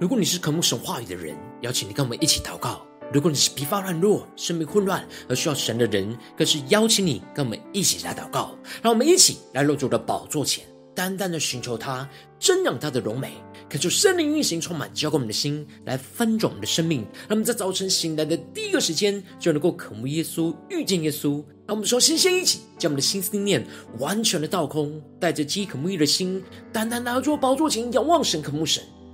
[0.00, 2.80] 如果你是渴慕神话语的人，邀请你跟我们一起祷告；
[3.12, 8.56] 如果你是疲乏软弱、生命混乱而需要神的人，更是邀请你跟我们一起来祷告。
[8.80, 12.08] 让我们一起来入主的宝座前，单单的寻求他，
[12.40, 13.34] 瞻仰他的荣美，
[13.68, 17.02] 恳求圣灵运行充满，浇灌我们的心，来翻转我们的生命。
[17.28, 21.44] 让我们在早晨醒来的第一个时间，就能够渴慕耶稣、遇见耶稣。
[21.66, 23.62] 让我们说，先先一起将我们的心思念
[23.98, 28.82] 完全的倒空，带着饥渴慕义的心，单单拿住宝座前仰望神、渴慕神。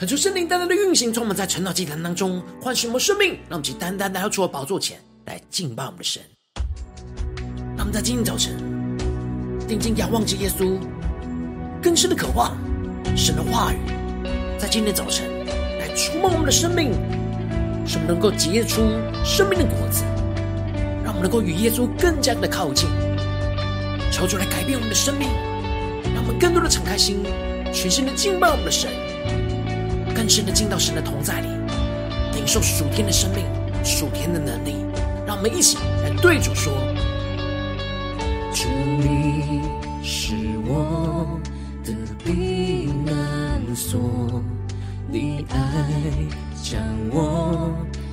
[0.00, 6.22] 恳求圣灵单单的运行，充满在晨祷祭坛当中，唤醒我们生命，让我们去单单来到主的宝座前来敬拜我们的神。
[7.76, 8.56] 让我们在今天早晨
[9.68, 10.78] 定睛仰望着耶稣，
[11.82, 12.56] 更深的渴望
[13.14, 13.76] 神的话语，
[14.58, 15.28] 在今天早晨
[15.78, 16.92] 来触摸我们的生命，
[17.86, 18.80] 使我们能够结出
[19.22, 20.02] 生命的果子，
[21.04, 22.88] 让我们能够与耶稣更加的靠近，
[24.10, 25.28] 求主来改变我们的生命，
[26.14, 27.22] 让我们更多的敞开心，
[27.70, 28.88] 全心的敬拜我们的神。
[30.20, 31.48] 更深的进到神的同在里，
[32.34, 33.42] 领受属天的生命、
[33.82, 34.84] 属天的能力，
[35.26, 36.74] 让我们一起来对主说：
[38.52, 39.62] 主，你
[40.02, 40.34] 是
[40.66, 41.40] 我
[41.82, 44.42] 的避难所，
[45.10, 45.58] 你爱
[46.62, 47.72] 将我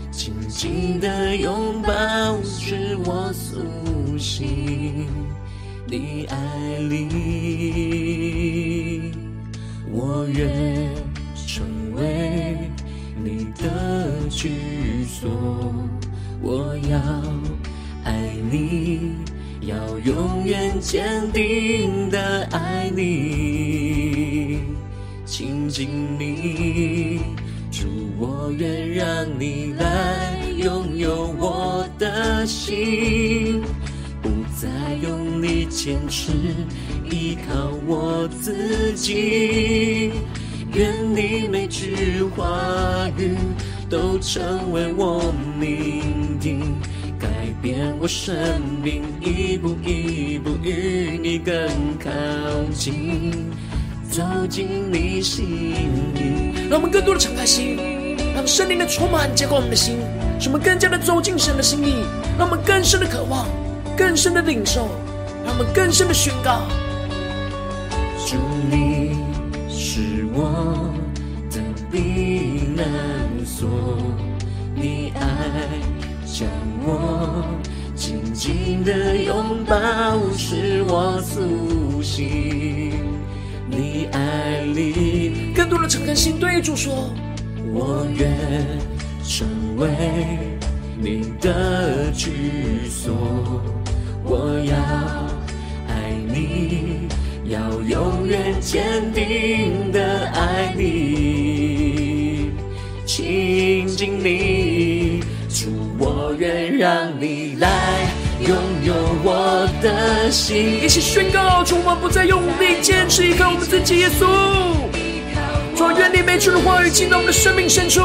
[0.10, 5.10] 紧紧的拥抱，使我苏醒。
[5.86, 6.38] 你爱
[6.88, 7.12] 里，
[9.92, 11.07] 我愿。
[13.68, 15.30] 的居所，
[16.42, 16.98] 我要
[18.06, 18.14] 爱
[18.50, 19.12] 你，
[19.62, 24.60] 要永远坚定的爱你，
[25.26, 27.20] 亲近你，
[27.70, 29.06] 主，我愿让
[29.38, 33.62] 你来拥有我的心，
[34.22, 36.32] 不再用力坚持，
[37.12, 40.14] 依靠我自己。
[40.78, 43.36] 愿你每句话语
[43.90, 46.60] 都成为我命定，
[47.20, 47.28] 改
[47.60, 48.36] 变我生
[48.84, 51.56] 命，一步一步与你更
[51.98, 52.12] 靠
[52.76, 53.52] 近，
[54.08, 55.46] 走进你心
[56.14, 56.70] 里。
[56.70, 57.76] 让我们更多的敞开心，
[58.36, 59.98] 让圣灵的充满浇灌我们的心，
[60.40, 62.06] 使我们更加的走进神的心意，
[62.38, 63.48] 让我们更深的渴望，
[63.98, 64.88] 更深的领受，
[65.44, 66.62] 让我们更深的宣告。
[68.28, 68.36] 祝
[68.70, 68.97] 你。
[70.40, 70.94] 我
[71.50, 71.60] 的
[71.92, 72.86] 避难
[73.44, 73.68] 所，
[74.76, 75.20] 你爱
[76.28, 76.48] 将
[76.86, 77.44] 我
[77.96, 79.76] 紧紧的拥抱，
[80.38, 82.92] 使我苏醒。
[83.68, 87.10] 你爱里更多的诚恳心，对主说：
[87.74, 88.30] 我愿
[89.24, 89.48] 成
[89.78, 89.90] 为
[91.02, 93.12] 你的居所，
[94.24, 94.76] 我要
[95.88, 97.07] 爱你。
[97.50, 102.52] 要永远坚定的爱你，
[103.06, 105.68] 亲近你，主，
[105.98, 107.70] 我愿让你来
[108.42, 108.54] 拥
[108.84, 110.84] 有我的心。
[110.84, 114.26] 一起宣告，主，我不再用力坚持依靠我们自己，耶稣。
[115.74, 118.02] 主，愿你每句的话语进到我们的生命深处，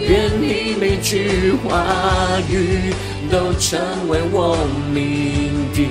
[0.00, 1.84] 愿你每句话
[2.48, 2.94] 语
[3.30, 3.78] 都成
[4.08, 4.56] 为我
[4.90, 5.90] 命定。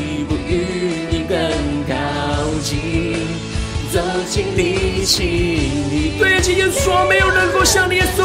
[3.91, 3.99] 走
[4.29, 6.13] 进你心里。
[6.17, 8.23] 对，着耶稣说没有人能够像你耶稣，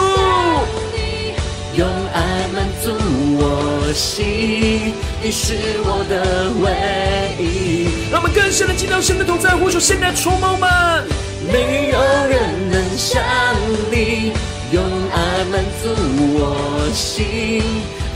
[1.76, 2.92] 用爱满足
[3.38, 5.54] 我心，你是
[5.84, 8.10] 我的唯一。
[8.12, 11.04] 让我们更深的进到神的同在，呼求圣灵充满们。
[11.52, 11.98] 没有
[12.28, 13.22] 人能像
[13.90, 14.32] 你，
[14.70, 14.82] 用
[15.12, 15.90] 爱满足
[16.38, 17.62] 我心，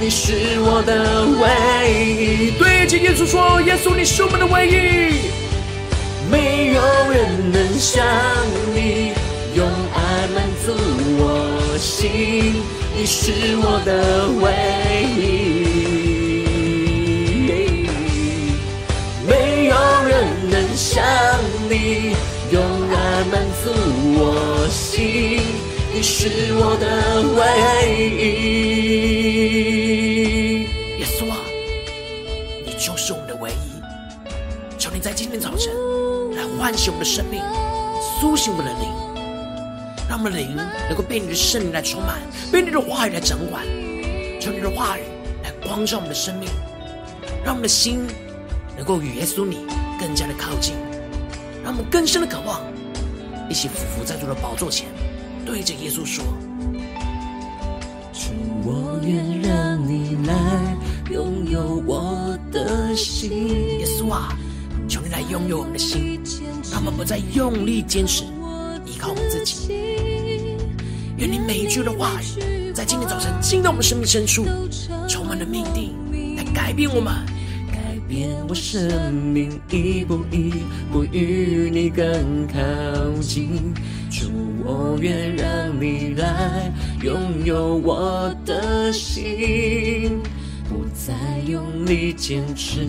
[0.00, 1.44] 你是我的唯
[1.92, 2.50] 一。
[2.52, 5.49] 对着耶稣说，耶稣你是我们的唯一。
[6.30, 6.80] 没有
[7.10, 8.06] 人能像
[8.74, 9.12] 你，
[9.54, 10.72] 用爱满足
[11.18, 11.22] 我
[11.78, 12.62] 心，
[12.96, 13.90] 你是我的
[14.40, 14.44] 唯
[15.16, 15.18] 一。
[19.26, 19.30] 没
[19.66, 19.74] 有
[20.08, 20.10] 人
[20.50, 21.02] 能像
[21.68, 22.14] 你。
[22.52, 22.94] 用爱
[23.30, 23.70] 满足
[24.18, 25.40] 我心，
[25.94, 26.84] 你是我的
[27.38, 27.40] 唯
[28.18, 28.26] 一。
[30.98, 31.32] 耶稣啊，
[32.64, 33.69] 你就是我们的唯一。
[35.00, 35.72] 在今天早晨
[36.36, 37.42] 来唤醒我们的生命，
[38.20, 38.90] 苏醒我们的灵，
[40.06, 42.20] 让我们的灵能够被你的圣灵来充满，
[42.52, 43.64] 被你的话语来掌管。
[44.38, 45.02] 求你的话语
[45.42, 46.50] 来光照我们的生命，
[47.42, 48.06] 让我们的心
[48.76, 49.66] 能够与耶稣你
[49.98, 50.74] 更加的靠近。
[51.64, 52.60] 让我们更深的渴望，
[53.48, 54.86] 一起俯伏在主的宝座前，
[55.46, 56.22] 对着耶稣说
[58.12, 58.32] ：“主，
[58.64, 60.34] 我愿让你来
[61.10, 63.30] 拥有我的心。”
[63.80, 64.36] 耶稣啊，
[65.10, 66.20] 来拥有我们的心，
[66.72, 68.24] 他们不再用力坚持
[68.86, 69.72] 依靠我们自己。
[71.16, 74.46] 愿你每一句的话语，在今天早晨进到我们生命深处，
[75.08, 75.94] 充满了命定，
[76.36, 77.12] 来改变我们。
[77.68, 77.76] 改
[78.08, 80.52] 变我生命，一步一
[80.92, 82.58] 步与你更靠
[83.20, 83.74] 近。
[84.10, 84.28] 主，
[84.64, 86.72] 我愿让你来
[87.02, 90.20] 拥有我的心，
[91.06, 91.14] 再
[91.46, 92.86] 用力坚持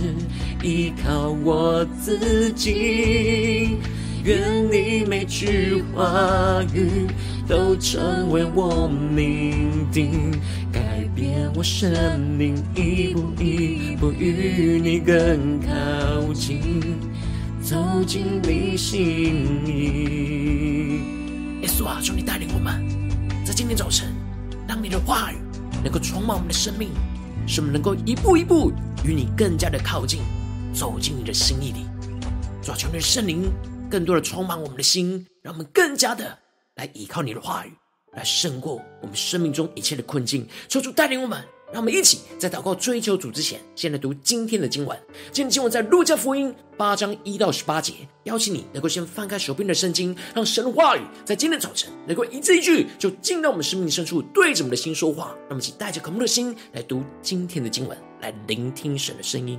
[0.61, 3.77] 依靠我自己。
[4.25, 7.07] 愿你每句话语
[7.47, 10.29] 都成为我命定，
[10.71, 10.81] 改
[11.15, 16.59] 变我生命，一步一步与你更靠近，
[17.63, 20.99] 走进你心里。
[21.61, 22.85] 耶稣啊，求你带领我们，
[23.45, 24.13] 在今天早晨，
[24.67, 25.37] 让你的话语
[25.81, 26.89] 能够充满我们的生命，
[27.53, 28.71] 使我们能够一步一步
[29.03, 30.21] 与你更加的靠近，
[30.74, 31.86] 走进你的心意里。
[32.63, 33.51] 主啊，求你的圣灵。
[33.89, 36.39] 更多的充满我们的心，让我们更加的
[36.75, 37.74] 来依靠你的话语，
[38.13, 40.48] 来胜过我们生命中一切的困境。
[40.69, 44.97] 求主带领我们，让我们一起在祷告追求主之前，先来读今天的经文。
[45.31, 47.94] 今天经文在路加福音八章一到十八节。
[48.23, 55.27] 邀请你能够先翻开手边的圣经，让神的话语在今天早晨能够一字一句就进到我们生命深处，对着我们的心说话。
[55.47, 59.57] 让我们一起带着渴慕的心来读今天的经文，来聆听神的声音。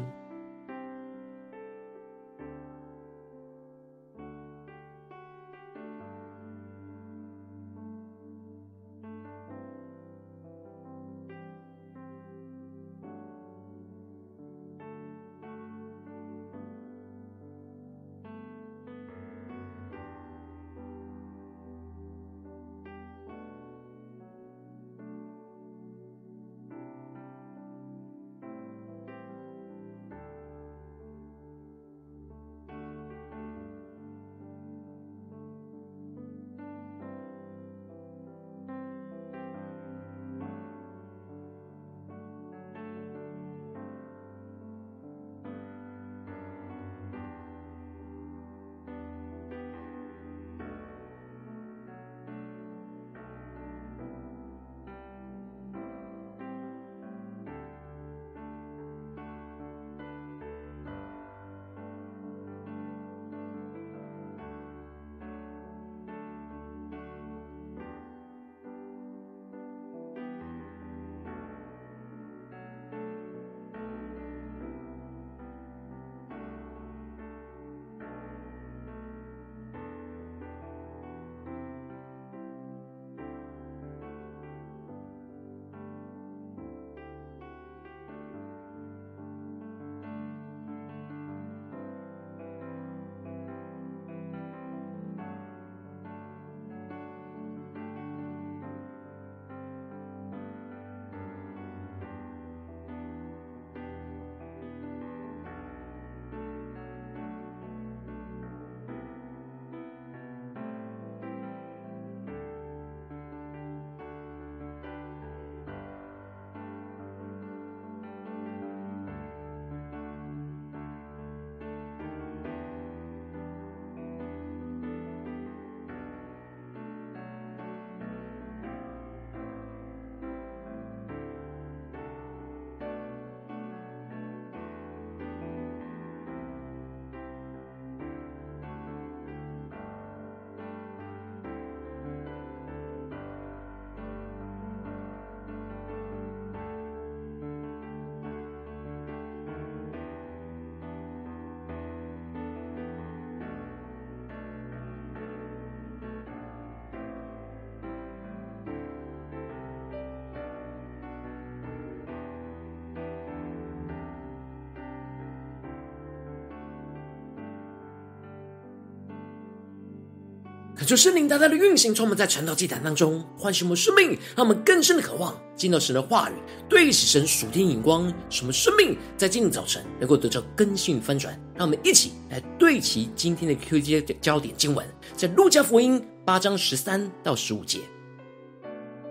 [170.85, 176.33] 求圣灵大大的运行，充满在传道祭坛当中，唤醒我们生命，让我们更深的渴望进到神的话语，
[176.69, 181.38] 对齐神属天眼光，什么生命在今天早晨能够得到更新与翻转。
[181.55, 187.79] 让我们一起来对齐今天的 QG 焦点经文，在路加福音八章十三到十五节。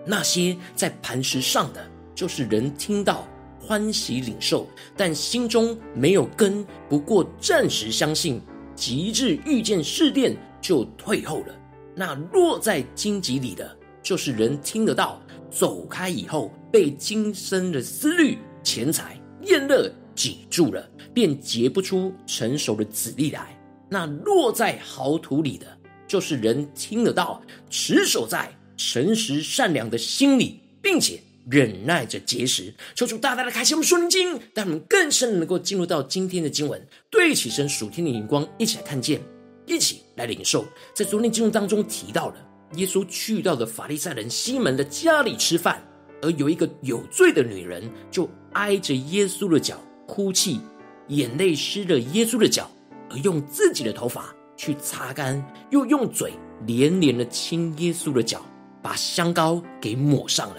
[0.04, 3.26] 那些在磐石上的，就是人听到
[3.60, 8.42] 欢喜领受，但心中没有根，不过暂时相信，
[8.74, 11.54] 及至遇见试炼就退后了。
[11.94, 23.58] 那落在荆棘里的，就是人听得到，走开以后，被今生的思虑、钱财、厌乐挤住了，便结不出成熟的籽粒来。
[23.90, 25.66] 那落在好土里的，
[26.08, 32.72] 就是人听得到，持守在诚实善良的心里，并且忍耐着结实。
[32.94, 39.20] 求主大大的开启我们属灵经，让我们更深的能够进入到今天的经文，对起身属天的眼光，一起来看见。
[39.64, 40.64] 一起来领受，
[40.94, 42.36] 在昨天经文当中提到了，
[42.74, 45.82] 耶稣去到的法利赛人西门的家里吃饭，
[46.20, 50.60] 而有一个有罪的女人就挨着耶稣的脚哭泣，
[51.08, 52.70] 眼泪湿了耶稣的脚，
[53.10, 56.32] 而用自己的头发去擦干，又用嘴
[56.66, 58.44] 连连的亲耶稣的脚，
[58.82, 60.56] 把香膏给抹上了。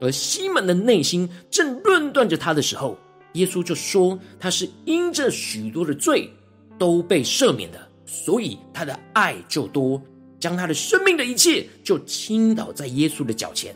[0.00, 2.98] 而西门的内心正论断着他的时候，
[3.34, 6.30] 耶稣就说他是因着许多的罪
[6.78, 7.83] 都被赦免的。
[8.06, 10.02] 所以他的爱就多，
[10.38, 13.74] 将他的生命的一切就倾倒在耶稣的脚前。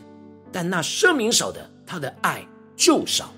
[0.51, 2.45] 但那赦免少的，他的爱
[2.75, 3.33] 就少。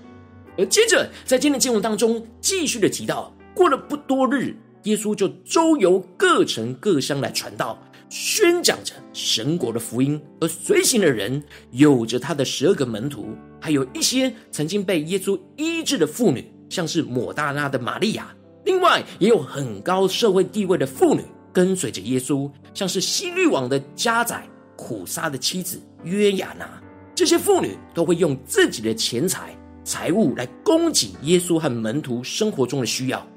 [0.57, 10.21] 而接着在今天的经文当中，继续的提到，过了不多日，耶稣就周游各城各乡来传道，宣讲着神国的福音。
[10.39, 13.29] 而随行的人有着他的十二个门徒，
[13.61, 18.35] 还有一些曾经被耶稣医治的妇女，像是抹大拉的玛利亚。
[18.71, 24.47] 另外，也有很高社会地位的妇女跟随着耶稣，像是西律王的家宰、
[24.77, 26.81] 苦撒的妻子约雅拿，
[27.13, 33.27] 这些妇女都会用自己的钱财、财物来供给耶稣和门徒生活中的需要，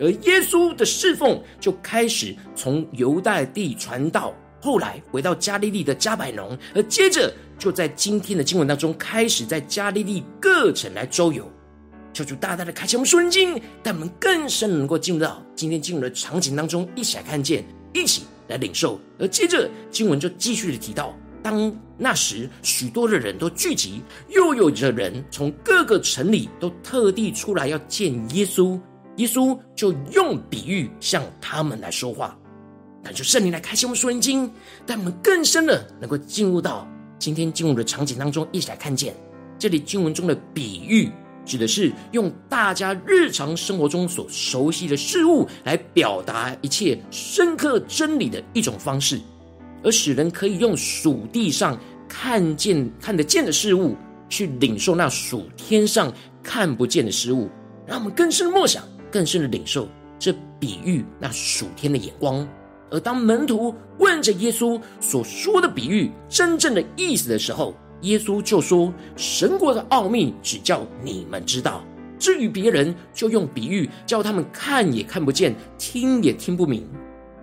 [0.00, 11.46] 而耶稣的侍奉就开始从犹大地传道，后来回到加利利的加百农，而接着就在今天的经文当中开始在加利利各城来周游。
[12.18, 13.52] 求主大大的开启我们属灵经，
[13.84, 18.98] 让我们更深能够进入到今天进入的场景当中，一起来看见，一起来领受。
[19.20, 28.80] 而接着经文就继续的提到，当那时许多的人都聚集，又有着人从各个城里都特地出来要见耶稣，
[29.18, 32.36] 耶稣就用比喻向他们来说话。
[33.00, 34.50] 那就圣灵来开启我们属灵经，
[34.88, 36.84] 让我们更深的能够进入到
[37.16, 39.14] 今天进入的场景当中，一起来看见
[39.56, 41.08] 这里经文中的比喻。
[41.48, 49.18] 指的是用大家日常生活中所熟悉的事物来表达一切深刻真理的一种方式，
[49.82, 51.76] 而使人可以用属地上
[52.06, 53.96] 看见看得见的事物，
[54.28, 56.12] 去领受那属天上
[56.42, 57.48] 看不见的事物，
[57.86, 59.88] 让我们更深的默想，更深的领受
[60.18, 62.46] 这比喻那属天的眼光。
[62.90, 71.84] 而当门徒问着耶稣所说的比喻真正的意思的时候，耶稣就说：“神国的奥秘只叫你们知道，
[72.18, 76.86] 至于别人，就用比喻叫他们看也看不见，听也听不明。”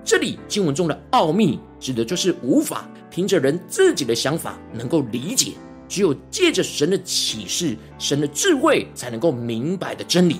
[0.05, 5.53] 这里经文中的奥秘，指的就是无法凭着人自己的想法能够理解，
[5.89, 10.37] 只有借着神的启示、神的智慧，才能够明白的真理。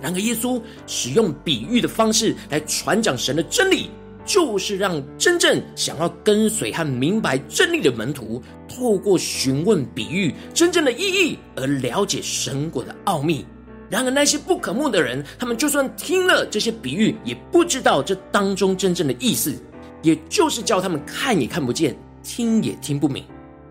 [0.00, 3.90] 然而，耶稣使用比喻的方式来传讲神的真理。
[4.24, 13.44] 就是让真正想要跟随和明白真理的门徒，透过询问比喻真正的意义而了解神国的奥秘。
[13.90, 19.54] 然而那些不可慕的人，他们就算听了这些比喻，也不知道这当中真正的意思，
[20.02, 23.22] 也就是叫他们看也看不见，听也听不明。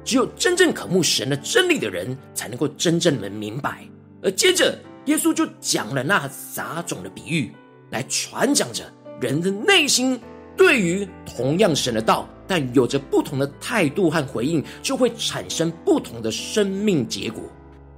[0.04, 3.84] 只有真正渴慕神的真理的人，才能够真正的明白。
[4.22, 7.52] 而接着，耶稣就讲了那撒种的比喻，
[7.90, 8.84] 来传讲着
[9.20, 10.20] 人的内心。
[10.62, 17.42] 对于同样神的道，但有着不同的态度和回应，就会产生不同的生命结果。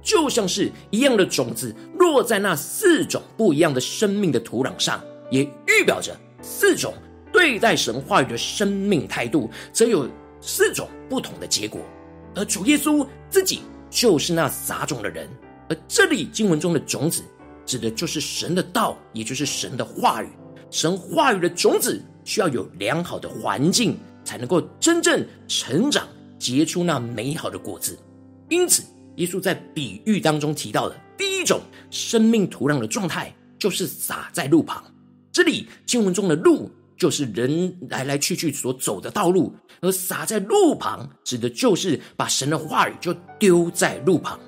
[0.02, 4.98] 就像是一样的种子落在那四种不一样的生命的土壤上，
[5.30, 6.94] 也预表着四种
[7.30, 10.08] 对待神话语的生命态度，则有
[10.40, 11.82] 四种不同的结果。
[12.34, 15.28] 而主耶稣自己就是那撒种的人，
[15.68, 17.22] 而这里经文中的种子，
[17.66, 20.28] 指的就是神的道，也就是神的话语。
[20.70, 22.02] 神话语的种子。
[22.24, 27.98] 需要有良好的环境，才能够真正成长，结出那美好的果子。
[28.48, 28.82] 因此，
[29.16, 34.82] 耶稣在比喻当中提到的第一种生命土壤的状态，就是撒在路旁。
[35.32, 44.38] 这里经文中的路，就是人来来去去所走的道路；而撒在路旁，指的就是把神的话语就丢在路旁。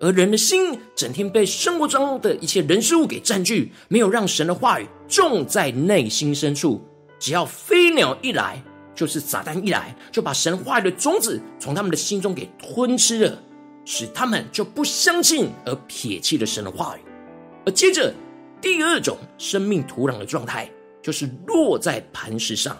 [0.00, 6.84] 而人的心整天被生活中的一切人事物给占据，没有让神的话语种在内心深处。
[7.24, 8.62] 只要飞鸟一来，
[8.94, 13.42] 就是撒旦一来，就把神话语的种子从他们的心中给吞吃了，
[13.86, 17.00] 使他们就不相信而撇弃了神的话语。
[17.64, 18.12] 而接着
[18.60, 20.70] 第二种生命土壤的状态，
[21.02, 22.76] 就是落在磐石上。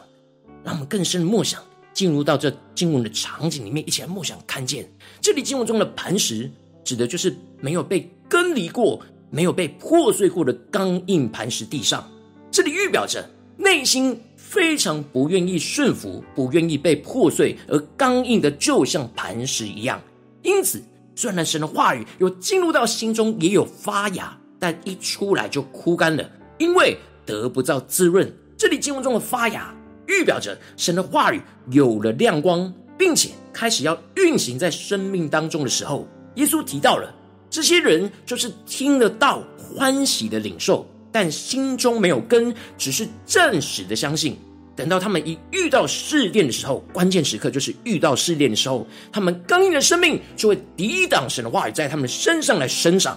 [0.63, 1.63] 让我们更深的默想，
[1.95, 4.87] 进入到这经文的场景里面，一起来默想，看见
[5.23, 6.51] 这里经文中的磐石。
[6.85, 12.07] 指的就是没有被更离过、没有被破碎过的刚硬磐石地上。
[12.50, 13.26] 这里预表着
[13.57, 20.00] 内心非常不愿意顺服、不愿意被破碎，而刚硬的就像磐石一样。
[20.43, 20.83] 因此，
[21.17, 28.33] 虽然神的话语有进入到心中，也有发芽，但一出来就枯干了，因为得不到滋润。
[28.57, 29.75] 这里经文中的发芽，
[30.07, 36.07] 预表着神的话语有了亮光，并且开始要运行在生命当中的时候。
[36.37, 37.13] 耶稣提到了
[37.50, 44.37] 这些人，就是听得到欢喜的领受，但心中没有根，只是暂时的相信。
[44.75, 53.17] 等到他们一遇到试炼的时候，关键时刻就是遇到试炼的时候，他们刚硬的生命就会抵挡神的话语在他们身上来生长。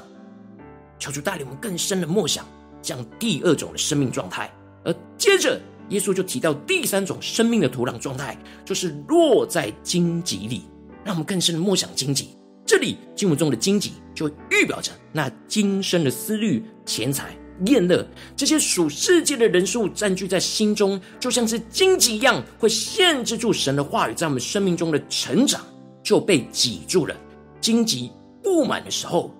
[0.99, 2.45] 求主带领我们更深的默想，
[2.83, 4.47] 这样第二种的生命状态。
[4.85, 10.61] 而接着，耶稣就提到第三种生命的土壤状态，就是落在荆棘里，
[11.03, 12.29] 让我们更深的默想荆棘。
[12.63, 25.61] 这里经文中的荆棘，就预表着那今生的思虑、钱财、厌乐这些属世界的人事物占据在心中，就像是荆棘一样，会限制住神的话语在我们生命中的成长，
[26.03, 27.15] 就被挤住了。
[27.59, 28.11] 荆棘
[28.43, 29.33] 布满的时候，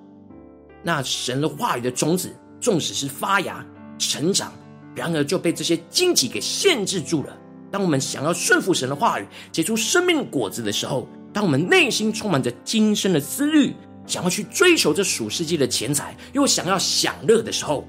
[0.84, 3.66] 那神的话语的种子，纵使是发芽、
[4.00, 4.52] 成长，
[4.96, 7.38] 然而就被这些荆棘给限制住了。
[7.70, 13.74] 当我们想要顺服神的话语，结出生命果子的时候，当我们内心充满着今生的思虑，
[14.06, 17.86] 想要去追求这属世界的钱财，又想要享乐的时候，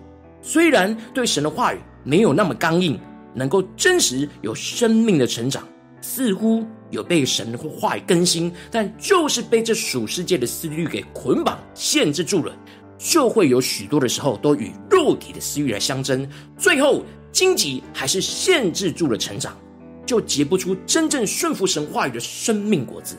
[0.49, 2.99] 虽然对神的话语没有那么刚硬，
[3.35, 5.63] 能够真实有生命的成长，
[6.01, 12.57] 似乎有被神的话语更新，但就是被这属世界的思虑给捆绑、限制住了，
[12.97, 19.55] 就会有许多的时候都与肉体的思虑来相争，最后荆棘还是限制住了成长，
[20.07, 23.19] 就结不出真正顺服神话语的生命果子。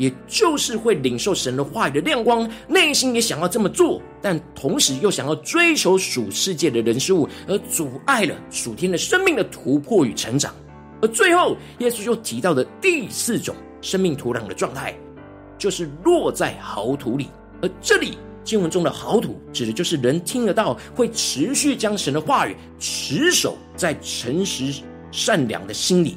[0.00, 10.54] 也就是会领受神的话语的亮光，内心也想要这么做，但同时又想要追求属世界的人事物，而阻碍了属天的生命的突破与成长。
[11.02, 14.96] 而最后，耶稣就提到的第四种生命土壤的状态，
[15.58, 17.28] 就是落在豪土里。
[17.60, 24.82] 而这里经文中的豪土，指的就是人听得到，会持续将神的话语持守在诚实
[25.12, 26.16] 善良的心里，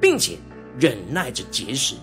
[0.00, 0.36] 并且
[0.76, 1.94] 忍耐着结实。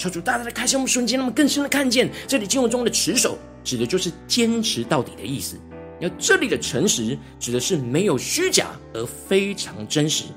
[0.00, 5.60] 求主大大的开启我们瞬间，那么更深的看见，这里经文中的持守，指的就是坚持到底的意思。
[6.00, 10.28] 而这里的诚实，指的是没有虚假而非常真实；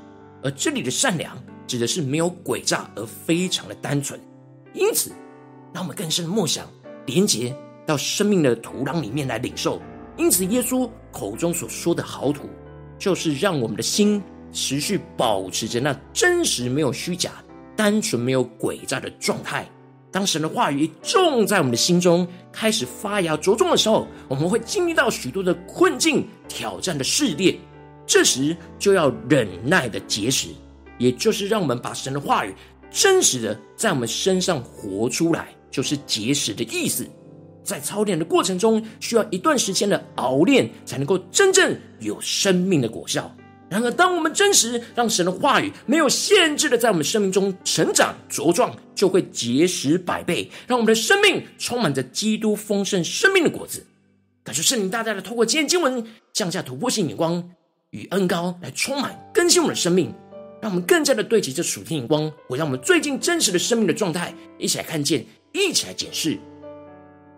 [0.44, 4.20] 而这里的善良，指的是没有诡诈而非常的单纯。
[4.74, 5.14] 因此，
[5.74, 6.70] 让我们更深的默想，
[7.06, 9.82] 连接到生命的土壤里面来领受。
[10.18, 12.50] 因此，耶稣口中所说的好土，
[13.00, 14.22] 就是让我们的心
[14.52, 17.32] 持续保持着那真实，没有虚假。
[17.84, 19.70] 单纯没有诡诈的状态。
[20.10, 27.58] 当神的话语种在我们的心中，开始发芽茁壮的时候，我们会经历到许多的困境、挑战的试炼。
[28.08, 30.48] 这时就要忍耐的结实，
[30.98, 32.56] 也就是让我们把神的话语
[32.90, 37.06] 真实的在我们身上活出来，就是结实的意思。
[37.66, 43.30] 在操练的过程中，需要一段时间的熬练，才能够真正有生命的果效。
[43.74, 53.84] 然而，当我们真实让神的话语没有限制的在我们生命中成长茁壮，就会结实百倍，让我们的生命充满着基督丰盛生命的果子。
[54.44, 57.50] 感谢圣灵大大的透过今天经文降下突破性眼光
[57.90, 60.14] 与恩膏来充满更新我们的生命，
[60.62, 66.38] 让我们更加的对齐这属天眼光，回到我们最近真实的生命的状态，一起来看见，一起来检视。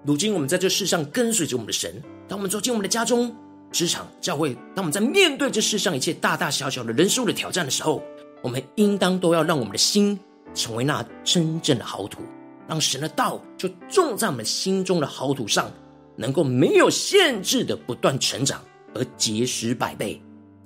[0.04, 3.34] 如今我们在这世上跟随着我们的神，当我们走进我们的家中。
[3.76, 8.02] 职场、教会，当我们在面对这世上一切大大小小的人事物的挑战的时候，
[8.42, 10.18] 我们应当都要让我们的心
[10.54, 12.22] 成为那真正的好土，
[12.70, 15.70] 让神的道就种在我们心中的好土上，
[16.16, 20.22] 能够没有限制的不断成长而结实百倍。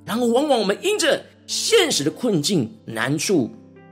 [0.06, 3.50] 然后，往往我们因着现实的困境难处，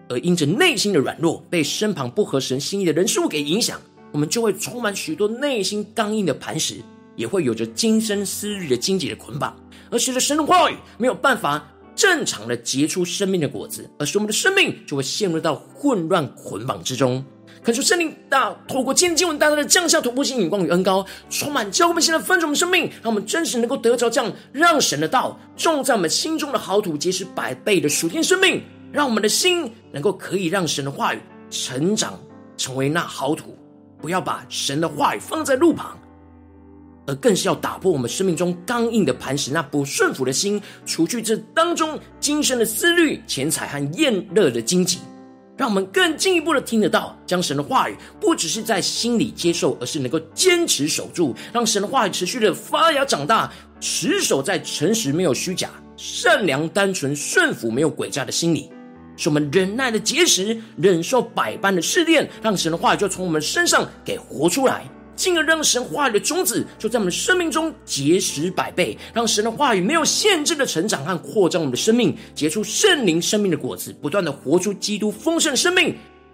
[0.10, 6.84] 而因着内心的软弱，被身旁不合神心意的人事物给影响，我们就会充满许多内心刚硬的磐石。
[7.18, 9.54] 也会有着今生思虑的荆棘的捆绑，
[9.92, 17.22] 而随着神的话语没有办法正常的结出生命的果子，而是我们的生命就会陷入到混乱捆绑之中。
[17.64, 28.62] 恳求圣灵大透过今天经文大大的降下突破性眼光与恩膏，充满教会我们现在分盛生命，让我们真实能够得着这样让神的道种在我们心中的好土，结实百倍的属天生命，
[28.94, 32.18] 让我们的心能够可以让神的话语成长，
[32.56, 33.58] 成为那好土，
[34.00, 35.98] 不要把神的话语放在路旁。
[37.08, 45.00] 而更是要打破我们生命中刚硬的磐石，那不顺服的心，除去这当中今生的思虑、钱财和厌乐的荆棘，
[45.56, 58.70] 让我们更进一步的听得到，将神的话语不只是在心里接受，而是能够坚持守住，让神的话语持续的发芽长大，持守在诚实没有虚假、善良单纯、顺服没有诡诈的心里，
[59.16, 64.86] 使我们忍耐的结实，忍受百般的试炼，让神的话语就从我们身上给活出来。
[65.18, 75.94] 进而让神话语的种子就在我们生命中结实百倍，让神的话语没有限制的成长和扩张我们的生命，结出圣灵生命的果子，不断的活出基督丰盛的生命，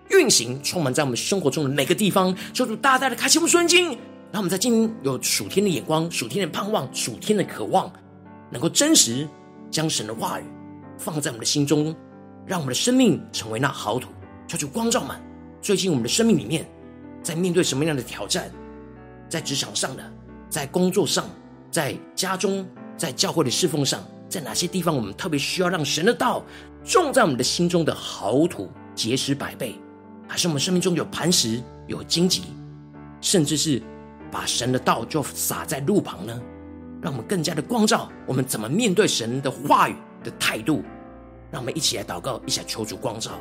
[0.09, 2.35] 运行充满在我们生活中的每个地方。
[2.53, 3.87] 求主大大的开启我们属灵经，
[4.31, 7.91] 让我们在今天有属天的眼光、属天的盼望、属天的渴望，
[8.51, 9.27] 能够真实
[9.71, 10.43] 将神的话语
[10.97, 11.95] 放在我们的心中，
[12.45, 14.09] 让我们的生命成为那好土。
[14.45, 15.23] 求主光照满
[15.61, 16.69] 最近我们的生命里面，
[17.23, 18.51] 在面对什么样的挑战？
[19.33, 20.03] 在职场上的，
[20.47, 21.25] 在工作上，
[21.71, 22.63] 在家中，
[22.95, 26.43] 在教会的侍奉上，在哪些地方我们特别需要让神的道
[26.85, 29.73] 种在我们的心中的好土，结实百倍？
[30.27, 32.43] 还是我们生命中有磐石、有荆棘，
[33.21, 33.81] 甚至是
[34.31, 36.39] 把神的道就撒在路旁呢？
[37.01, 40.83] 让我们更加的光照我们怎么面对神的话语的态度。
[41.49, 43.31] 让我们一起来祷告，一起来求主光照。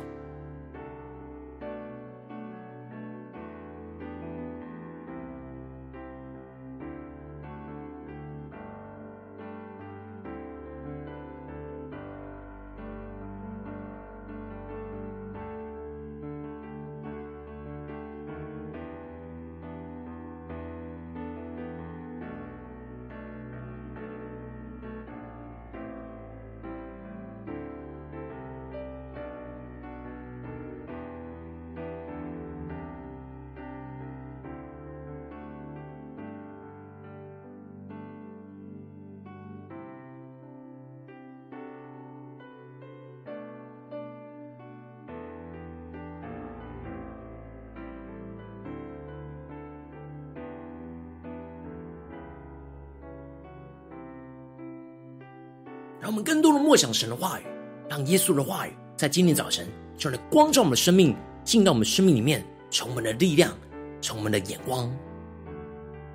[56.03, 57.43] 让我们更多的默想神的话语，
[57.89, 59.65] 让耶稣的话语在今天早晨
[59.97, 63.57] 就来光照我们的生命，进到我们生命里面，成我们的力量，
[64.01, 64.93] 成我们的眼光。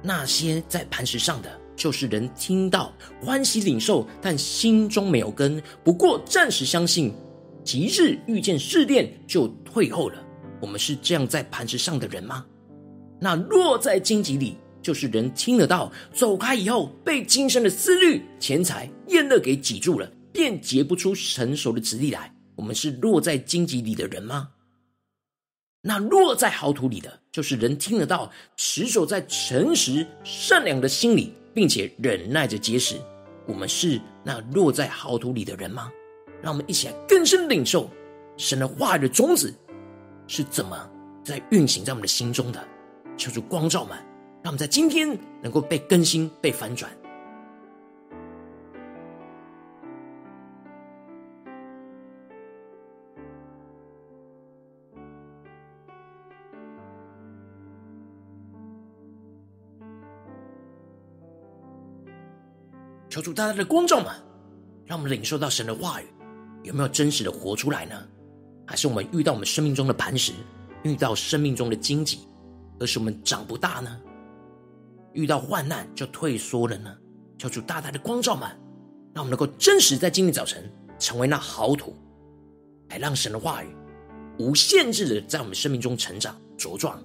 [0.03, 2.93] 那些在磐石上的，就是人听到
[3.25, 7.15] 欢喜领受，但心中没有根，不过暂时相信，
[7.65, 10.23] 即日遇见试炼就退后了。
[10.61, 12.45] 我们是这样在磐石上的人吗？
[13.19, 14.59] 那落在荆棘里。
[14.89, 22.35] 就是人听得到，走开以后，被今生的思虑、钱财、宴乐给挤住了，便结不出成熟的子粒来。
[22.57, 24.49] 我们是落在荆棘里的人吗？
[25.83, 32.97] 那落在好土里的，就是人听得到，持守在诚实、善良的心里，并且忍耐着结实。
[33.47, 35.93] 我们是那落在好土里的人吗？
[36.41, 37.91] 让我们一起来更深领受
[38.39, 39.53] 神的话语的种子
[40.27, 40.91] 是怎么
[41.23, 42.67] 在运行在我们的心中的，
[43.19, 43.95] 求主光照们。
[44.43, 46.91] 让我们在今天能够被更新、被反转。
[63.11, 64.07] 求主大大的光照们，
[64.87, 66.05] 让我们领受到神的话语，
[66.63, 68.07] 有没有真实的活出来呢？
[68.67, 70.33] 还是我们遇到我们生命中的磐石，
[70.85, 72.21] 遇到生命中的荆棘，
[72.79, 73.99] 而使我们长不大呢？
[75.19, 76.97] 遇到患难就退缩了呢？
[77.39, 78.49] 求主大大的光照们，
[79.13, 81.93] 让我们能够真实在今天早晨成为那好土，
[82.89, 83.75] 来让神的话语
[84.39, 87.03] 无限制的在我们生命中成长茁壮，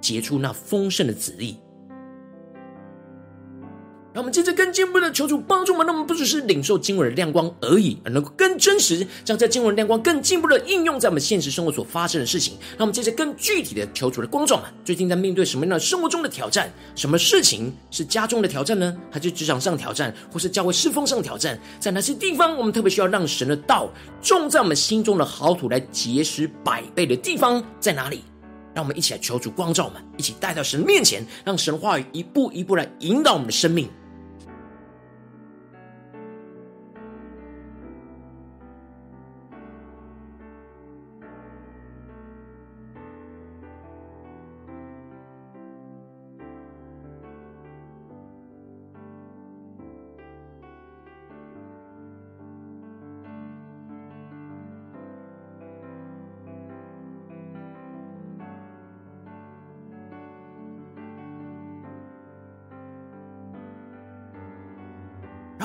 [0.00, 1.56] 结出那丰盛的籽粒。
[4.14, 12.54] 让我们接着更进一步的求主帮助我们，让我们不只是领受经文的亮光而已，而能够更真实将这经文的亮光更进一步的应用在我们现实生活所发生的事情。
[12.72, 16.70] 让我们接着更具体的求主的光照们，最近在面对什么样的生活中的挑战？
[16.94, 18.94] 什么事情是家中的挑战呢？
[19.10, 21.58] 还是职场上挑战，或是教会侍奉上的挑战？
[21.80, 23.88] 在哪些地方我们特别需要让神的道
[24.20, 28.22] 种在我们心中的好土来结实百倍的地方在哪里？
[28.74, 33.88] 让我们一起来求主光照我们，一起带到神面前，让神话语一步一步来引导我们的生命。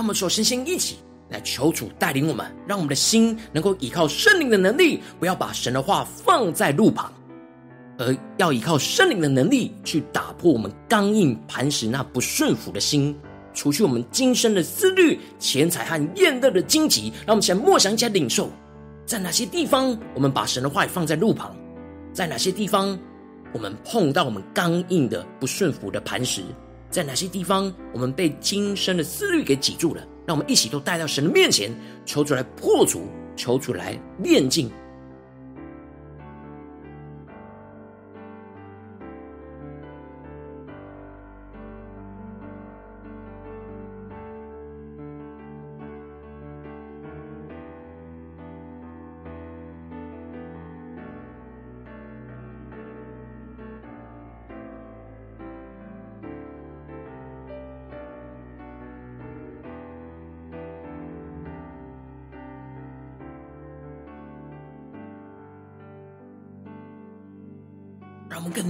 [0.07, 0.95] 我们首先先一起
[1.27, 7.11] 来求主带领我们，让我们的心能够依靠圣灵的能力，不要把神的话放在路旁，
[7.97, 13.13] 而要依靠圣灵的能力去打破我们刚硬磐石那不顺服的心，
[13.53, 17.11] 除去我们今生的思虑、钱财和厌乐的荆棘。
[17.25, 18.49] 让我们先默想一下领受，
[19.05, 21.53] 在哪些地方我们把神的话放在路旁，
[22.13, 22.97] 在哪些地方
[23.51, 26.43] 我们碰到我们刚硬的不顺服的磐石。
[26.89, 30.01] 在哪些地方，我们被今生的思虑给挤住了？
[30.25, 31.71] 让我们一起都带到神的面前，
[32.05, 34.71] 求主来破除，求主来炼净。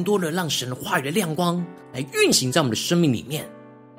[0.08, 1.62] 多的让神的话语的亮光
[1.94, 3.46] 来运行在我们的生命里面，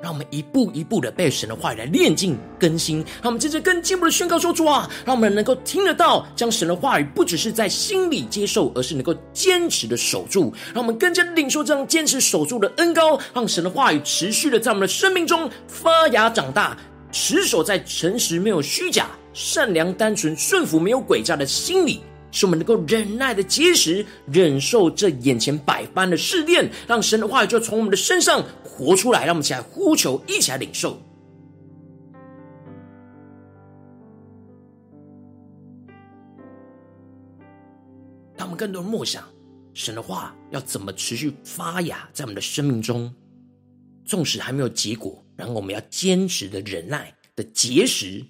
[0.01, 2.97] 让我们一步一步的被神的话语来炼净更新。
[3.21, 10.51] 让我们接着更进一步的宣告说：主啊，让我们能够听得到，将神的话语不只是在心里接受，而是能够坚持的守住。
[10.73, 16.75] 让我们更加领受这样坚持守住的恩膏，让神的话语持续的在我们的生命中发芽长大，
[17.11, 22.01] 持守在诚实没有虚假、善良单纯、顺服没有诡诈的心里。
[22.31, 29.25] 使我们能够忍耐的结实，忍受这眼前百般的试炼，让神的话语就从我们的身上活出来。
[29.25, 31.01] 让我们起来呼求，一起来领受。
[38.37, 39.23] 让我们更多的默想
[39.73, 43.13] 神的话要怎么持续发芽在我们的生命中，
[44.05, 48.23] 纵使还没有结果，然后我们要坚持的忍耐的结实，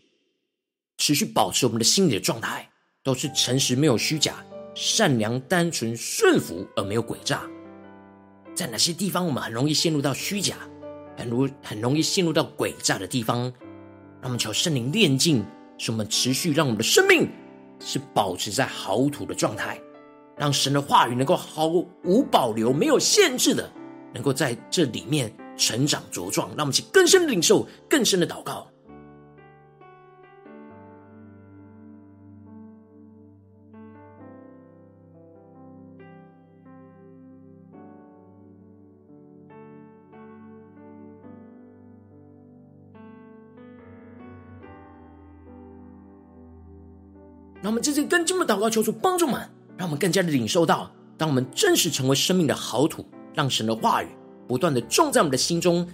[0.98, 2.69] 持续保持我们的心理的状态。
[3.10, 4.34] 都是诚实，没有虚假；
[4.76, 7.42] 善良、单纯、顺服，而没有诡诈。
[8.54, 10.58] 在哪些地方我们很容易陷入到虚假，
[11.18, 13.52] 很容很容易陷入到诡诈的地方？
[14.22, 15.44] 让我们求圣灵炼净，
[15.80, 17.28] 使我们持续让我们的生命
[17.80, 19.82] 是保持在好土的状态，
[20.38, 23.68] 让神的话语能够毫无保留、没有限制的，
[24.14, 26.48] 能够在这里面成长茁壮。
[26.50, 28.68] 让我们去更深的领受、更深的祷告。
[47.70, 49.40] 我们这次更进一步祷告，求主帮助们，
[49.78, 53.06] 让我们更加的领受到，当我们真实成为生命的好土，
[53.36, 54.08] 让神的话语
[54.48, 55.88] 不断的种在我们的心中，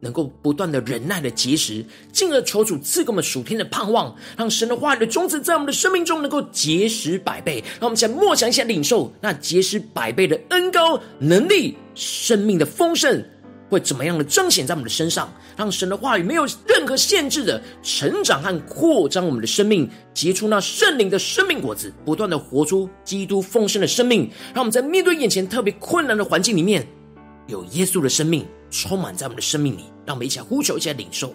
[0.00, 7.62] 能够不断的忍耐的结实，进而求主赐给我们属天的盼望，让神的话语的种子在我们的生命中能够结实百倍。
[7.78, 13.24] 让我们先默想一下，领受那结实百倍的恩高能力，生命的丰盛。
[13.68, 24.30] 会怎么样的彰显在我们的身上，让神的话语没有任何限制的成长和扩张我们的生命，结出那圣灵的生命果子，不断的活出基督丰盛的生命。
[24.54, 26.86] 让我们在面对眼前特别困难的环境里面，
[27.46, 29.84] 有耶稣的生命充满在我们的生命里。
[30.06, 31.34] 让我们一起来呼求，一起来领受。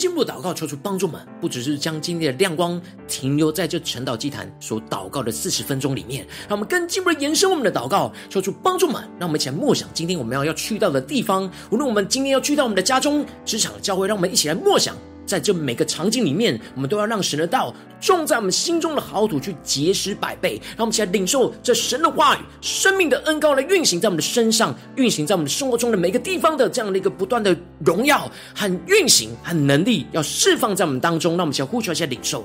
[0.00, 9.02] 进步祷告，求主帮助我们，不只是将今天的亮光停留在这晨祷祭坛所祷告的四十分钟里面，让我们更进一步的延伸我们的祷告，求主帮助我们。
[9.18, 14.96] 让我们一起来默想今天我们要要去到的地方，无论我们今天要去到我们的家中、职场、教会，让我们一起来默想。
[15.30, 20.60] 在这每个场景里面，我们都要让神的道种在我们心中的好土，去结实百倍。
[20.76, 31.36] 让我们一起来领受这神的话语、生命的恩高来运行在我们的身上，运行在我们生活中的每个地方的这样的一个不断的荣耀和运行和能力，要释放在我们当中。
[31.36, 32.44] 让我们一起来呼求，一下领受。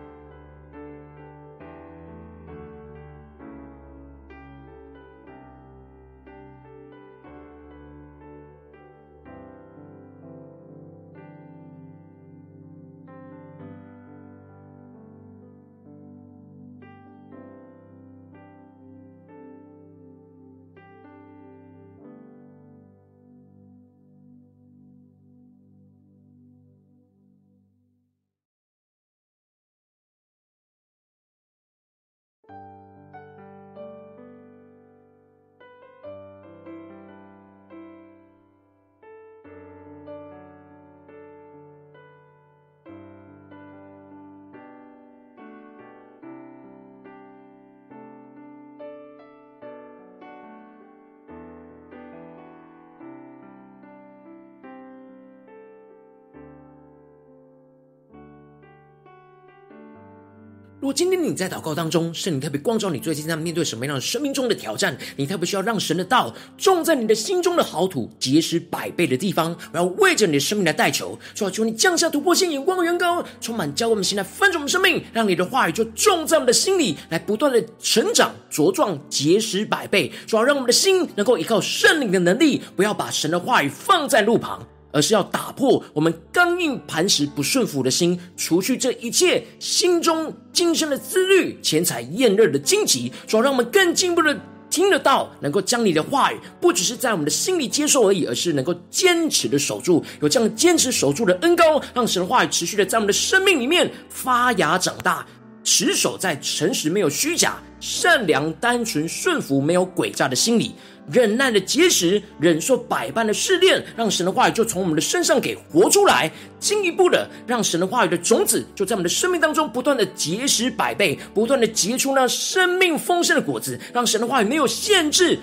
[60.81, 64.97] 如果今天你在祷告当中，圣灵特别光照你，最近在面对什么样的生命中的挑战？
[65.15, 80.11] 你特别需要让神的道种在你的心中的好土，结实百倍的地方，然后为着你的生命来代求，主要求你降下突破性眼光的远高，充满教我们心来翻转我们生命，让你的话语就种在我们的心里，来不断的成长茁壮，结实百倍。
[80.25, 84.67] 主要让我们的心能够依靠圣灵的能力，不要把神的话语放在路旁。
[84.91, 94.37] 而是要打破我们刚硬磐石不顺服的心，除去这一切心中今生的自律、钱财、焰热的荆棘，主要让我们更进一步的
[94.69, 105.25] 听得到，能够将你的话语不只是在我们的心里接受而已，而是能够坚持的守住，有这样坚持守住的恩膏，让神的话语持续的在我们的生命里面发芽长大，
[105.63, 110.75] 持守在诚实、没有虚假、善良、单纯、顺服、没有诡诈的心里。
[111.11, 125.37] 忍耐的结实，忍受百般的试炼，让神的话语就从我们的身上给活出来，进一步的让神的话语的种子就在我们的生命当中不断的结实百倍，不断的结出那生命丰盛的果子，让神的话语没有限制，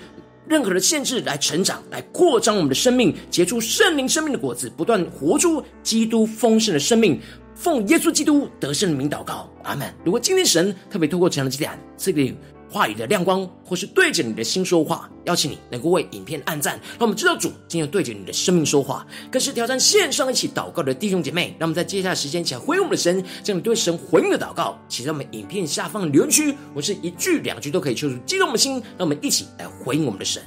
[0.47, 7.19] 任何的限制来成长，来扩张我们的生命，结出圣灵生命的果子，不断活出基督丰盛的生命。
[7.59, 9.93] 奉耶稣基督得胜的名祷告，阿门。
[10.05, 12.33] 如果今天神特别透过这样的祭坛，赐给
[12.69, 19.05] 话语的亮光，或是对着你的心说话，邀请你能够为影片按赞，让我们知道主今天对着你的生命说话。
[19.29, 30.41] 更是挑战线上一起祷告的弟兄姐妹，让我们在接下来时间一起来回应我们的神，将你对神回应的祷告写在我们影片下方的留言区，或是一句两句都可以，求主激动的心，让我们一起来回应我们的神。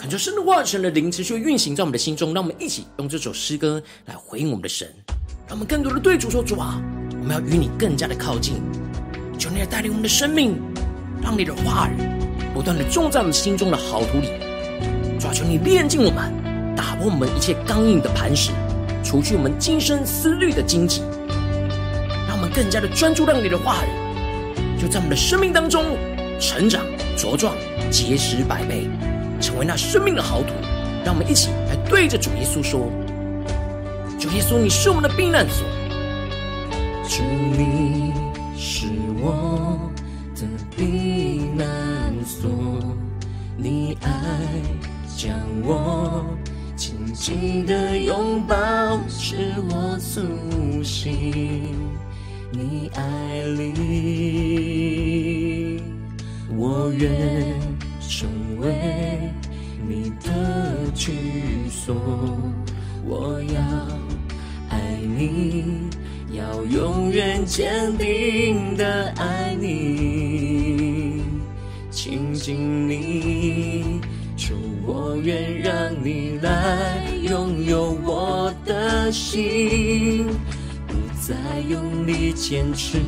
[0.00, 4.88] 恳求神的话、神的灵持续运行在我们的心中，让我们一起用这首诗歌来回应我们的神，
[5.46, 6.80] 让我们更多的对主说：“主啊，
[7.20, 8.62] 我们要与你更加的靠近，
[9.38, 10.58] 求你来带领我们的生命，
[11.22, 12.00] 让你的话语
[12.54, 14.28] 不断的种在我们心中的好土里。
[15.20, 16.32] 主啊，求你炼净我们，
[16.74, 18.52] 打破我们一切刚硬的磐石，
[19.04, 21.02] 除去我们今生思虑的荆棘，
[22.26, 25.84] 让我们更加的专注，让你的话语就在我们的生命当中
[26.40, 26.82] 成长
[27.18, 27.54] 茁壮，
[27.90, 28.88] 结实百倍。”
[29.40, 30.48] 成为那生命的好土，
[31.04, 32.90] 让我们一起来对着主耶稣说
[34.20, 35.66] ：“主耶稣，你是我们的避难所，
[37.08, 37.22] 主
[37.56, 38.12] 你
[38.56, 38.86] 是
[39.20, 39.80] 我
[40.36, 40.42] 的
[40.76, 41.66] 避难
[42.24, 42.50] 所，
[43.56, 44.10] 你爱
[45.16, 45.34] 将
[45.64, 46.24] 我
[46.76, 48.56] 紧紧的拥抱，
[49.08, 50.20] 使我苏
[50.82, 51.74] 醒，
[52.52, 53.82] 你爱里，
[56.56, 57.10] 我愿
[61.00, 61.12] 的居
[61.70, 61.96] 所，
[63.06, 63.60] 我要
[64.68, 65.88] 爱你，
[66.32, 71.22] 要永远坚定的爱你，
[71.90, 74.00] 亲近你，
[74.36, 75.72] 主，我愿让
[76.04, 80.26] 你来拥有我的心，
[80.86, 81.34] 不再
[81.66, 82.98] 用力坚持，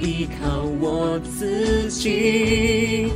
[0.00, 3.12] 依靠我自己。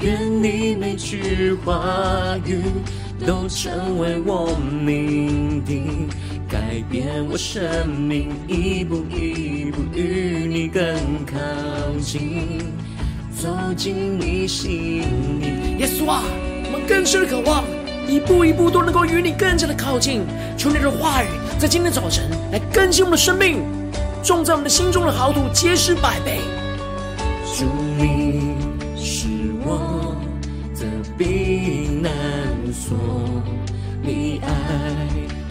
[0.00, 2.58] 愿你每句话语
[3.20, 6.08] 都成为我命定，
[6.48, 10.82] 改变我生命，一步一步与你更
[11.24, 11.38] 靠
[12.00, 12.60] 近，
[13.36, 15.02] 走进你心
[15.40, 15.78] 里。
[15.78, 16.22] 耶稣啊，
[16.64, 17.64] 我们更深的渴望，
[18.08, 20.22] 一步一步都能够与你更加的靠近。
[20.56, 21.26] 求你的话语
[21.58, 23.62] 在今天早晨来更新我们的生命，
[24.22, 26.40] 种在我们的心中的好土，结实百倍。
[27.56, 28.54] 主，你
[28.96, 29.28] 是
[29.64, 30.16] 我
[30.74, 30.86] 的
[31.16, 32.10] 避难
[32.72, 32.96] 所，
[34.02, 34.48] 你爱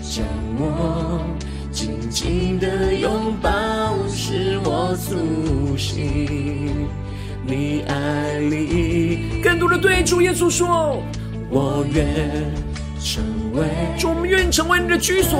[0.01, 0.25] 将
[0.57, 1.23] 我
[1.71, 3.49] 紧紧的拥抱，
[4.09, 6.87] 使我苏醒。
[7.45, 11.01] 你爱里更多的对主耶稣说，
[11.49, 12.05] 我愿。
[13.03, 13.23] 成
[13.55, 13.65] 为
[13.97, 15.39] 主，我们愿意成为你的居所，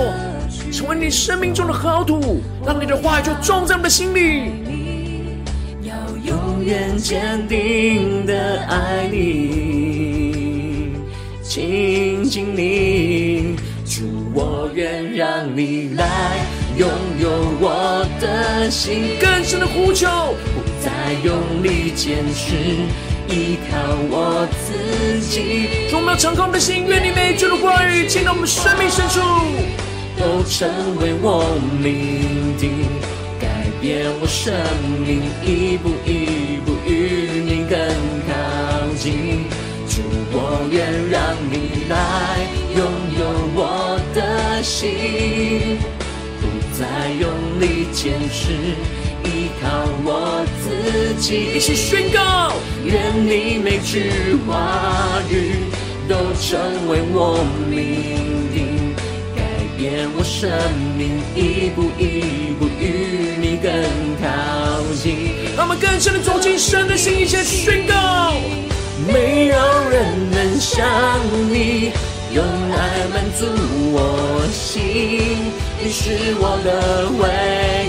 [0.72, 4.52] 成为你生命中的好土，让你的话就种在我们的心里。
[5.84, 5.94] 要
[6.26, 9.91] 永远坚定的爱你，
[11.54, 16.06] 亲近你，主，我愿让你来
[16.78, 16.88] 拥
[17.20, 17.30] 有
[17.60, 20.90] 我的心，更深的呼求，不再
[21.26, 22.56] 用力坚持。
[23.28, 23.78] 依靠
[24.10, 29.20] 我自己，充满敞开我们的心，愿你每句的话语进到我们生命深处，
[30.18, 30.70] 都成
[31.02, 31.44] 为我
[31.84, 32.72] 命定，
[33.42, 34.54] 改变我生
[35.06, 36.21] 命，一步一
[40.34, 41.96] 我愿让你来
[42.76, 42.80] 拥
[43.20, 43.22] 有
[43.54, 45.78] 我的心，
[46.40, 46.82] 不再
[47.20, 47.30] 用
[47.60, 48.52] 力坚持。
[49.24, 52.54] 依靠我自己，一起宣告。
[52.84, 55.68] 愿你每句话语
[56.08, 56.58] 都成
[56.90, 58.96] 为我命定，
[59.36, 59.44] 改
[59.78, 60.50] 变我生
[60.98, 63.72] 命，一步一步与你更
[64.20, 64.26] 靠
[64.96, 65.54] 近。
[65.56, 68.34] 让我们更深的走进神的心，一起宣告。
[69.08, 69.56] 没有
[69.90, 70.86] 人能像
[71.50, 71.92] 你
[72.34, 73.46] 用爱满足
[73.94, 74.82] 我心，
[75.82, 77.24] 你是我的唯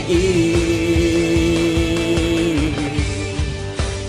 [0.09, 0.11] 一。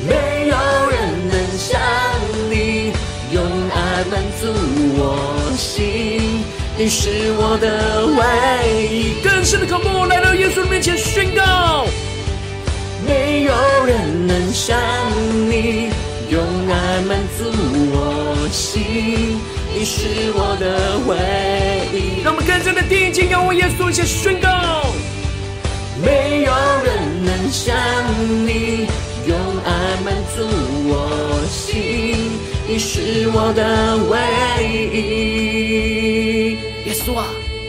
[0.08, 0.12] 没
[0.48, 0.56] 有
[0.90, 0.96] 人
[1.30, 1.70] 能像
[2.50, 2.94] 你
[3.32, 3.38] 用
[3.70, 3.76] 爱
[4.10, 4.42] 满足
[4.98, 5.02] 我
[5.58, 6.44] 心，
[6.78, 7.66] 你是我的
[8.16, 8.22] 唯
[8.88, 9.22] 一。
[9.24, 11.86] 更深的渴慕，来到耶稣面前宣告：
[13.06, 13.54] 没有
[13.86, 14.80] 人能像
[15.50, 15.90] 你，
[18.54, 19.42] 心。
[19.76, 21.18] 你是我的唯
[21.98, 22.22] 一。
[22.24, 24.48] 让我们更加的定睛仰望耶稣，一起宣告：
[26.00, 26.54] 没有
[26.86, 27.76] 人能像
[28.46, 28.88] 你，
[29.28, 29.36] 用
[29.66, 30.46] 爱满足
[30.88, 32.40] 我心。
[32.66, 34.18] 你是我的唯
[34.94, 36.54] 一，
[36.88, 37.26] 耶稣啊，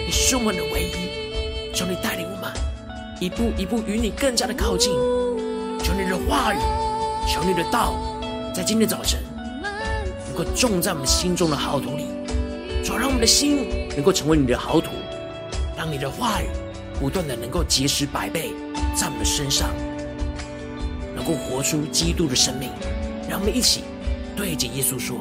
[0.07, 2.53] 你是我们的唯一，求你带领我们
[3.19, 4.93] 一步一步与你更加的靠近。
[5.83, 6.59] 求你的话语，
[7.27, 7.95] 求你的道，
[8.55, 9.19] 在今天早晨
[10.35, 12.07] 能够种在我们心中的好土里，
[12.83, 14.91] 主要让我们的心能够成为你的好土，
[15.79, 16.47] 让你的话语
[16.99, 18.51] 不断的能够结实百倍
[18.97, 19.71] 在我们身上，
[21.15, 22.69] 能够活出基督的生命。
[23.31, 23.85] 让我们一起。
[24.37, 25.17] 对着耶稣说：“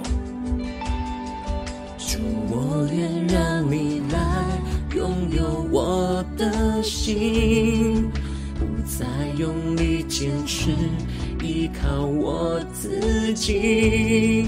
[1.99, 2.17] 主，
[2.49, 4.43] 我愿让你来
[4.95, 8.09] 拥有我的心，
[8.55, 9.05] 不再
[9.37, 10.71] 用力坚持，
[11.43, 14.47] 依靠我自己。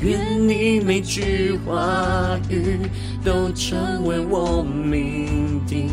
[0.00, 2.78] 愿你每句话语
[3.24, 5.88] 都成为我命定。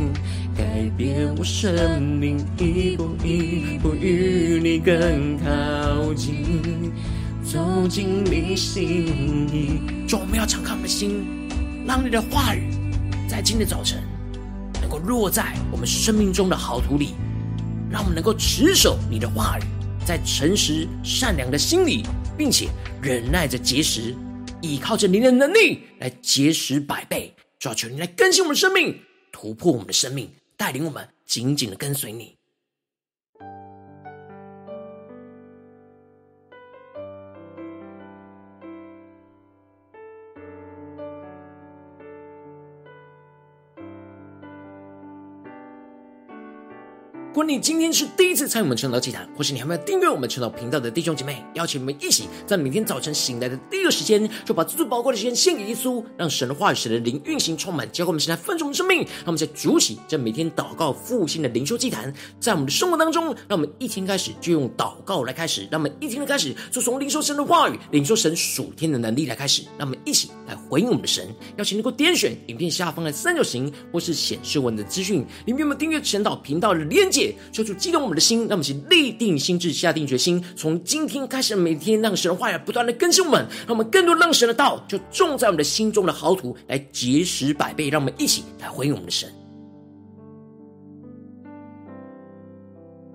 [0.53, 0.63] 改
[0.97, 6.91] 变我生命，一步一步与你更靠近，
[7.43, 9.81] 走进你心里。
[10.07, 11.25] 主，我们要敞开我们的心，
[11.87, 12.69] 让你的话语
[13.27, 14.03] 在今天早晨
[14.81, 17.15] 能够落在我们生命中的好土里，
[17.89, 19.63] 让我们能够持守你的话语，
[20.05, 22.03] 在诚实善良的心里，
[22.37, 22.69] 并且
[23.01, 24.15] 忍耐着节食，
[24.61, 27.33] 依靠着您的能力来节食百倍。
[27.59, 28.99] 主要求您来更新我们的生命，
[29.31, 30.29] 突破我们的生命。
[30.57, 32.35] 带领我们紧紧的跟随你。
[47.41, 58.99] 果你今天是第一次参与我们晨祷祭坛，或是你还没有订阅我们晨祷频道的弟兄姐妹，邀请你们一起在每天早晨醒来的第一个时间，就把最宝贵的时间献给耶稣，让神的话语、神的灵运行充满，教会我们现在丰盛的生命。
[58.99, 69.63] 让我们在主起这每天祷告复兴的灵修祭坛，在我们的生活当中，让我们一天开始就用祷告来开始，让我们一天的开始就从灵修神的话语、灵修神属天的能力来开始。
[69.79, 71.27] 让我们一起来回应我们的神。
[71.57, 77.30] 邀请你能够点选影片下方的三角形，或是显示文的资讯，里面有没有订阅晨祷频道的连结？
[77.51, 87.89] 求主激动我们的心，让我们去立定心志，下定决心，从今天开始，每天让神的话语不断的更新我们，让我们更多让神的道就种在我们的心中的好土，来结实百倍。
[87.89, 89.29] 让我们一起来回应我们的神。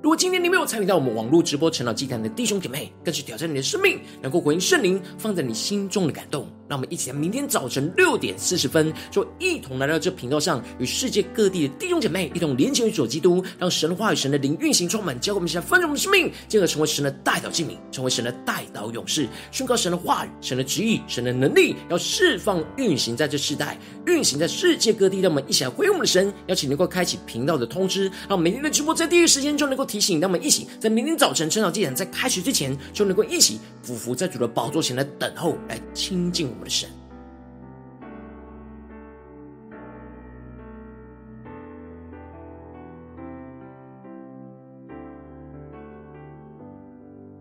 [0.03, 6.47] 如果今天你没有参与到我们网络直播晨祷祭坛的弟兄姐妹，更是挑战你的生命，能够回应圣灵放在你心中的感动。
[6.69, 25.17] 让我们一起在明天早晨六点四十分，就一同来到这频道上，与世界各地的弟兄姐妹一同连接于主基督，让神的话语、神的灵运行充满，教会我们现在丰盛的生命，进而成为神的代祷器皿，成为神的代祷勇士，宣告神的话语、神的旨意、神的能力，要释放运行在这世代，运行在世界各地。
[25.21, 36.89] 让我们一起来回应我们的神，邀请能够开启频道的通知，让每天的直播在第一时间就能够提醒，让我们一起在明天早晨晨祷祭坛在开始之前，就能够一起俯伏在主的宝座前来等候，来亲近我我们的神。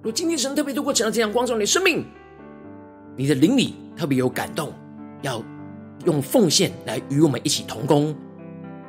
[0.03, 2.05] 若今天神特别透过这样这样光照你的生命，
[3.17, 4.71] 你的灵里特别有感动，
[5.23, 5.41] 要
[6.05, 8.15] 用奉献来与我们一起同工，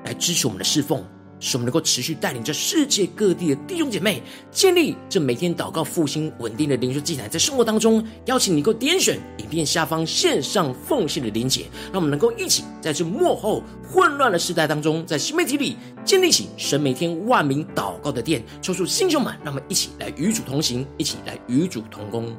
[0.05, 1.03] 来支持我们的侍奉。
[1.41, 11.63] 使我们能够持续带领着世界各地的弟兄姐妹，建立这每天祷告复兴稳定的灵修祭坛，在生活当中，邀请你能够点选影片下方线上奉献的连结，
[11.93, 22.35] 让我们能够一起在这幕后混乱的时代当中，在新媒体里建立起神每天万名祷告的殿，抽出弟兄们，让我们一起来与主同行，一起来与主同工。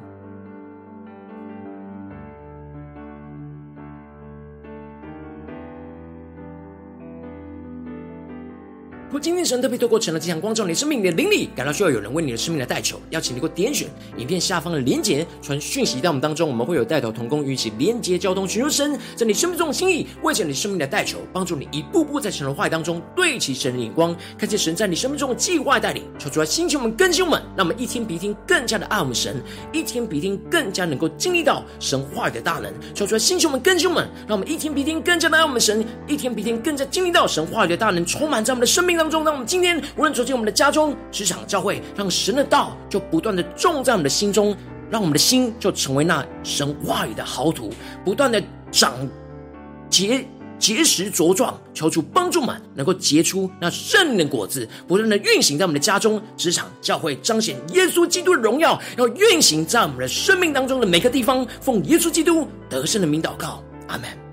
[9.20, 29.42] 今天神特别透过晨祷祭坛光照你生命，你的灵里感到需要有人为你的生命来代求，邀请你给我点选影片下方的连结，传讯息到我们当中，我们会有带头同工，与其连接交通，寻求神在你生命中的心意，为着你生命的代求，帮助你一步步在神的话语当中对齐神的眼光，看见神在你生命中的计划带领，求主来兴起我们更新我们，让我们一天比一天更加的爱我们神，
[29.72, 39.07] 一天比一天更加能够经历到神话语的大能，求主来兴起我们更新我们，让我们一天比一天更加的爱我们神，一天比一天更加经历到神话语的大能充满在我们的生命当中。
[39.08, 44.56] 中，让我们今天无论走进我们的家中、职场、教会，让神的道就不断的种在我们的心中，
[44.90, 47.72] 让我们的心就成为那神话语的好土，
[48.04, 48.94] 不断的长
[49.88, 50.24] 结
[50.58, 64.27] 结实茁壮，求主帮助们能够结出那圣灵的果子，不断的运行在我们的家中、职场、教会，彰显耶稣基督的荣耀，要运行在我们的生命当中的每个地方，奉耶稣基督得胜的名祷告，阿门。